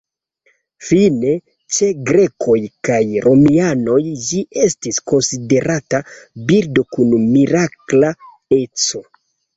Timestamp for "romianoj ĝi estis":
3.27-4.99